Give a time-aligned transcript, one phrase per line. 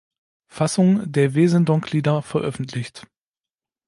[0.47, 3.05] Fassung der Wesendonck-Lieder veröffentlicht.